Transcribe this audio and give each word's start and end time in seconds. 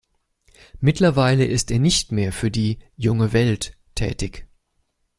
Mittlerweile 0.79 1.45
ist 1.45 1.69
er 1.69 1.77
nicht 1.77 2.11
mehr 2.11 2.33
für 2.33 2.49
die 2.49 2.79
"junge 2.97 3.33
Welt" 3.33 3.77
tätig. 3.93 4.47